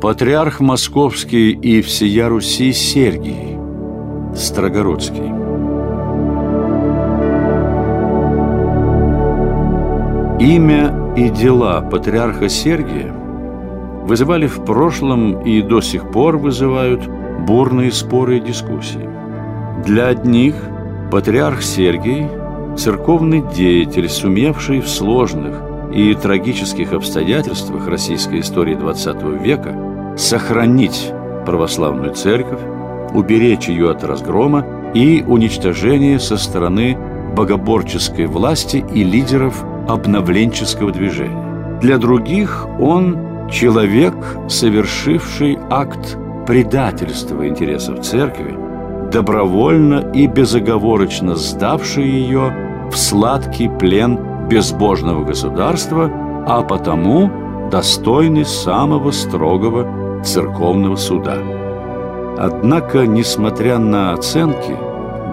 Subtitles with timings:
[0.00, 3.58] Патриарх Московский и всея Руси Сергий
[4.34, 5.26] Строгородский
[10.40, 13.12] Имя и дела патриарха Сергия
[14.04, 17.06] вызывали в прошлом и до сих пор вызывают
[17.46, 19.06] бурные споры и дискуссии.
[19.84, 20.54] Для одних
[21.12, 22.26] патриарх Сергий–
[22.78, 25.60] церковный деятель, сумевший в сложных
[25.92, 29.89] и трагических обстоятельствах российской истории XX века
[30.20, 31.12] сохранить
[31.46, 32.60] православную церковь,
[33.14, 36.96] уберечь ее от разгрома и уничтожения со стороны
[37.34, 41.78] богоборческой власти и лидеров обновленческого движения.
[41.80, 44.14] Для других он человек,
[44.48, 48.54] совершивший акт предательства интересов церкви,
[49.10, 52.52] добровольно и безоговорочно сдавший ее
[52.92, 54.18] в сладкий плен
[54.48, 56.10] безбожного государства,
[56.46, 57.30] а потому
[57.70, 61.38] достойный самого строгого церковного суда.
[62.38, 64.74] Однако, несмотря на оценки,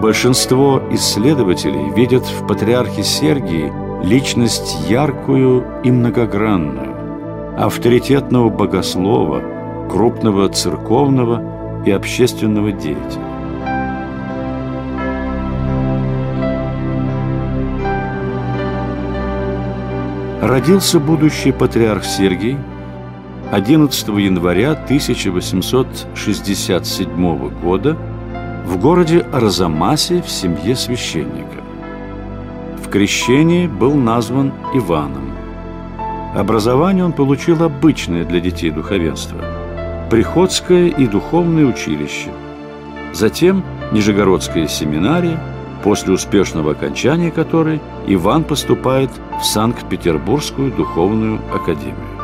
[0.00, 3.72] большинство исследователей видят в патриархе Сергии
[4.04, 6.94] личность яркую и многогранную,
[7.58, 9.42] авторитетного богослова,
[9.90, 13.28] крупного церковного и общественного деятеля.
[20.40, 22.56] Родился будущий патриарх Сергий
[23.50, 27.96] 11 января 1867 года
[28.66, 31.62] в городе Арзамасе в семье священника.
[32.84, 35.32] В крещении был назван Иваном.
[36.34, 39.38] Образование он получил обычное для детей духовенства–
[40.10, 42.30] Приходское и духовное училище,
[43.12, 45.38] затем Нижегородская семинария,
[45.82, 52.17] после успешного окончания которой Иван поступает в Санкт-Петербургскую духовную академию.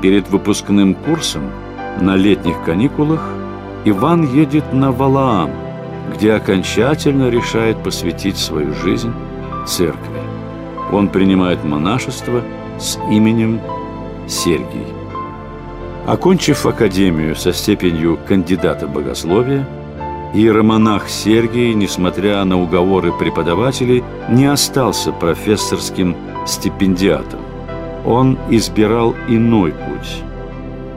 [0.00, 1.50] Перед выпускным курсом
[2.00, 3.20] на летних каникулах
[3.84, 5.50] Иван едет на Валаам,
[6.14, 9.12] где окончательно решает посвятить свою жизнь
[9.66, 10.20] церкви.
[10.92, 12.42] Он принимает монашество
[12.78, 13.60] с именем
[14.28, 14.86] Сергий.
[16.06, 19.66] Окончив академию со степенью кандидата богословия,
[20.32, 26.16] Иеромонах Сергий, несмотря на уговоры преподавателей, не остался профессорским
[26.46, 27.47] стипендиатом.
[28.08, 30.22] Он избирал иной путь.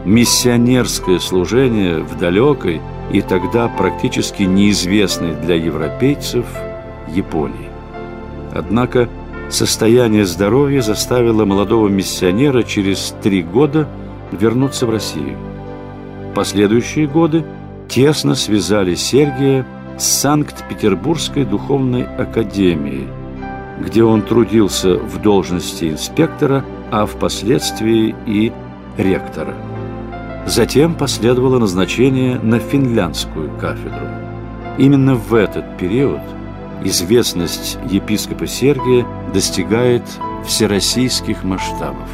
[0.06, 2.80] Миссионерское служение в далекой
[3.12, 6.46] и тогда практически неизвестной для европейцев
[7.14, 7.70] Японии.
[8.54, 9.10] Однако
[9.50, 13.90] состояние здоровья заставило молодого миссионера через три года
[14.32, 15.38] вернуться в Россию.
[16.34, 17.44] Последующие годы
[17.90, 19.68] тесно связали Сергия
[19.98, 23.10] с Санкт-Петербургской духовной академией,
[23.82, 28.52] где он трудился в должности инспектора, а впоследствии и
[28.98, 29.56] ректора.
[30.46, 34.08] Затем последовало назначение на финляндскую кафедру.
[34.78, 36.22] Именно в этот период
[36.84, 40.04] известность епископа Сергия достигает
[40.46, 42.10] всероссийских масштабов.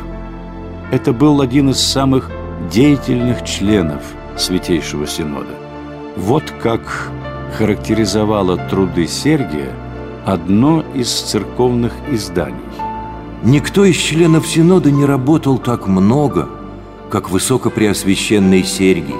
[0.91, 2.29] Это был один из самых
[2.71, 4.01] деятельных членов
[4.37, 5.55] Святейшего Синода.
[6.15, 7.11] Вот как
[7.57, 9.71] характеризовало труды Сергия
[10.25, 12.66] одно из церковных изданий.
[13.47, 16.49] Никто из членов Синода не работал так много,
[17.09, 19.15] как высокопреосвященный Сергий.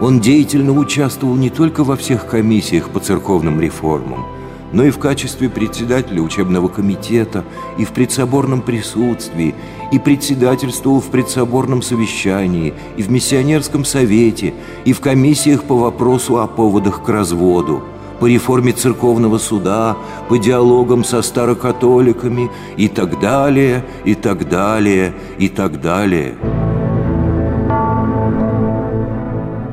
[0.00, 4.26] Он деятельно участвовал не только во всех комиссиях по церковным реформам,
[4.72, 7.44] но и в качестве председателя учебного комитета,
[7.78, 9.54] и в предсоборном присутствии,
[9.92, 16.48] и председательствовал в предсоборном совещании, и в миссионерском совете, и в комиссиях по вопросу о
[16.48, 17.84] поводах к разводу,
[18.22, 19.96] по реформе церковного суда,
[20.28, 26.36] по диалогам со старокатоликами и так далее, и так далее, и так далее.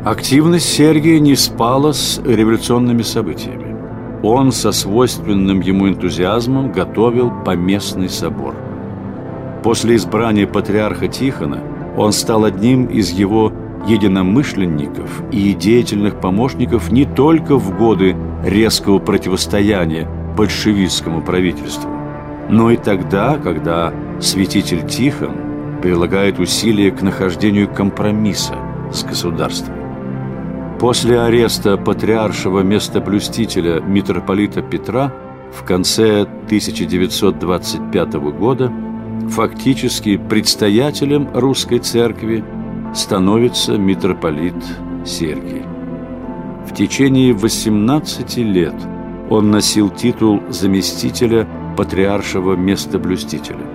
[0.03, 3.69] Активность Сергия не спала с революционными событиями
[4.23, 8.55] он со свойственным ему энтузиазмом готовил поместный собор.
[9.63, 11.61] После избрания патриарха Тихона
[11.95, 13.53] он стал одним из его
[13.87, 21.89] единомышленников и деятельных помощников не только в годы резкого противостояния большевистскому правительству,
[22.49, 25.35] но и тогда, когда святитель Тихон
[25.81, 28.55] прилагает усилия к нахождению компромисса
[28.91, 29.75] с государством.
[30.79, 35.13] После ареста патриаршего местоблюстителя митрополита Петра
[35.51, 38.71] в конце 1925 года
[39.29, 42.43] фактически предстоятелем русской церкви
[42.93, 44.55] становится митрополит
[45.05, 45.63] Сергий.
[46.65, 48.75] В течение 18 лет
[49.29, 51.47] он носил титул заместителя
[51.77, 53.65] патриаршего местоблюстителя.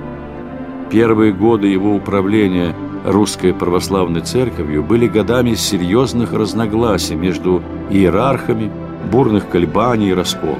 [0.90, 2.74] Первые годы его управления
[3.04, 8.70] русской православной церковью были годами серьезных разногласий между иерархами,
[9.10, 10.58] бурных колебаний и расколов.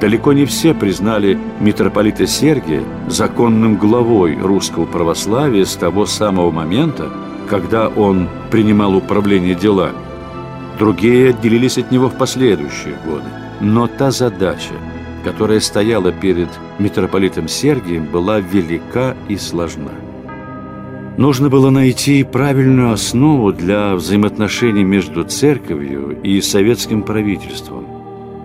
[0.00, 7.08] Далеко не все признали митрополита Сергия законным главой русского православия с того самого момента,
[7.48, 9.96] когда он принимал управление делами.
[10.78, 13.24] Другие отделились от него в последующие годы.
[13.60, 14.74] Но та задача,
[15.24, 16.48] которая стояла перед
[16.78, 19.92] митрополитом Сергием, была велика и сложна.
[21.18, 27.84] Нужно было найти правильную основу для взаимоотношений между церковью и советским правительством.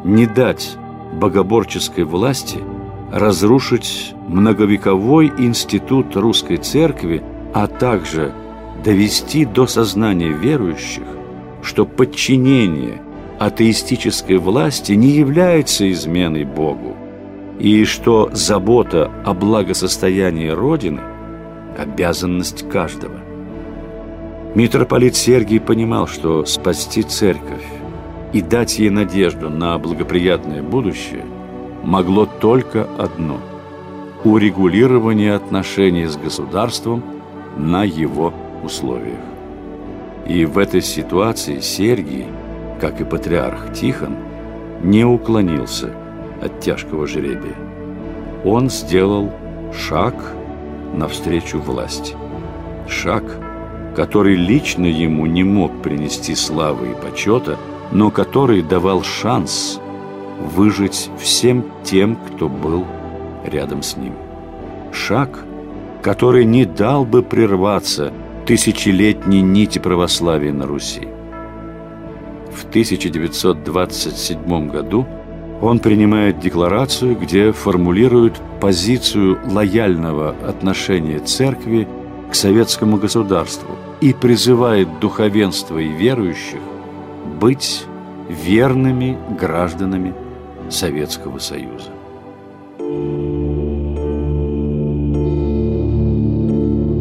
[0.03, 0.77] Не дать
[1.13, 2.59] богоборческой власти
[3.11, 7.23] разрушить многовековой институт русской церкви,
[7.53, 8.33] а также
[8.83, 11.03] довести до сознания верующих,
[11.61, 13.01] что подчинение
[13.39, 16.95] атеистической власти не является изменой Богу,
[17.59, 21.01] и что забота о благосостоянии Родины–
[21.77, 23.19] обязанность каждого.
[24.55, 27.65] Митрополит Сергий понимал, что спасти церковь
[28.33, 31.25] и дать ей надежду на благоприятное будущее
[31.83, 33.39] могло только одно–
[34.23, 37.03] урегулирование отношений с государством
[37.55, 38.33] на его
[38.63, 39.19] условиях.
[40.27, 42.25] И в этой ситуации Сергий,
[42.81, 44.15] как и патриарх Тихон,
[44.81, 45.93] не уклонился
[46.41, 47.55] от тяжкого жребия.
[48.43, 49.31] Он сделал
[49.73, 50.15] шаг
[50.93, 52.15] навстречу власти.
[52.87, 53.23] Шаг,
[53.95, 57.57] который лично ему не мог принести славы и почета–
[57.91, 59.79] но который давал шанс
[60.39, 62.85] выжить всем тем, кто был
[63.45, 64.13] рядом с ним.
[64.91, 65.43] Шаг,
[66.01, 68.13] который не дал бы прерваться
[68.47, 71.07] тысячелетней нити православия на Руси.
[72.49, 75.05] В 1927 году
[75.61, 81.87] он принимает декларацию, где формулирует позицию лояльного отношения церкви
[82.31, 86.61] к советскому государству и призывает духовенство и верующих
[87.41, 87.83] быть
[88.29, 90.13] верными гражданами
[90.69, 91.91] Советского Союза.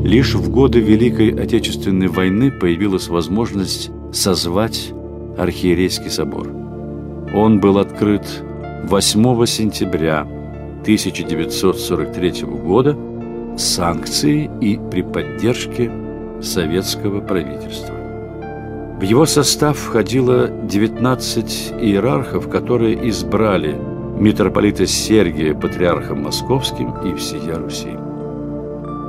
[0.06, 4.92] Лишь в годы Великой Отечественной войны появилась возможность созвать
[5.36, 6.46] Архиерейский собор.
[7.34, 8.22] Он был открыт
[8.84, 10.20] 8 сентября
[10.82, 12.96] 1943 года
[13.58, 15.90] санкцией и при поддержке
[16.40, 17.96] советского правительства.
[19.00, 23.76] В его состав входило 19 иерархов, которые избрали
[24.20, 27.96] митрополита Сергия патриархом московским и всея Руси.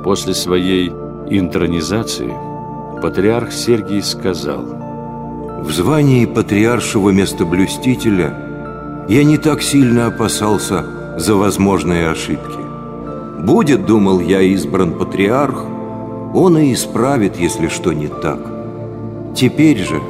[0.04, 0.92] После своей
[1.28, 2.32] интронизации
[3.02, 4.64] патриарх Сергий сказал
[5.62, 10.84] «В звании патриаршего местоблюстителя я не так сильно опасался
[11.18, 12.58] за возможные ошибки.
[13.40, 15.64] Будет, думал я, избран патриарх,
[16.34, 18.38] он и исправит, если что не так».
[19.34, 20.00] Теперь же,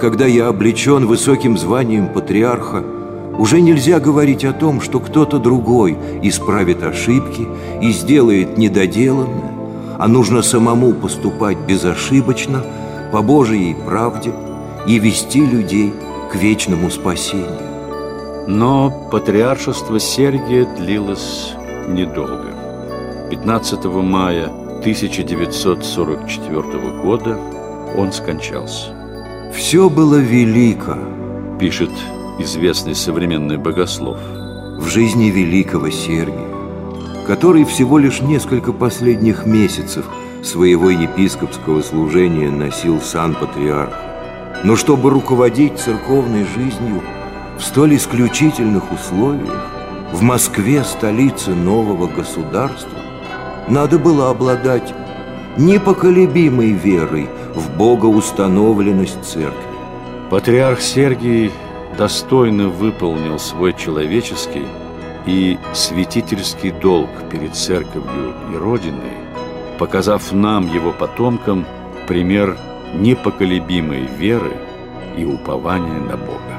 [0.00, 2.84] когда я облечен высоким званием патриарха,
[3.38, 7.46] уже нельзя говорить о том, что кто-то другой исправит ошибки
[7.80, 9.52] и сделает недоделанное,
[9.98, 12.64] а нужно самому поступать безошибочно,
[13.12, 14.32] по Божьей правде
[14.88, 15.92] и вести людей
[16.32, 17.60] к вечному спасению.
[18.48, 21.54] Но патриаршество Сергия длилось
[21.88, 22.48] недолго.
[23.30, 24.48] 15 мая
[24.80, 27.38] 1944 года
[27.96, 28.92] он скончался.
[29.54, 30.98] «Все было велико»,–
[31.60, 31.90] пишет
[32.38, 34.18] известный современный богослов.
[34.78, 36.48] «В жизни великого Сергия,
[37.26, 40.04] который всего лишь несколько последних месяцев
[40.42, 43.96] своего епископского служения носил сан патриарха.
[44.62, 47.02] Но чтобы руководить церковной жизнью
[47.58, 49.66] в столь исключительных условиях,
[50.12, 52.98] в Москве, столице нового государства,
[53.68, 54.94] надо было обладать
[55.56, 59.74] непоколебимой верой в богоустановленность церкви.
[60.30, 61.50] Патриарх Сергий
[61.96, 64.66] достойно выполнил свой человеческий
[65.26, 69.16] и святительский долг перед церковью и Родиной,
[69.78, 71.64] показав нам, его потомкам,
[72.06, 72.56] пример
[72.94, 74.52] непоколебимой веры
[75.16, 76.53] и упования на Бога.